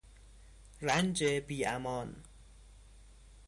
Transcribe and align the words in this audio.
رنج 0.81 1.23
بی 1.23 1.65
امان 1.65 2.15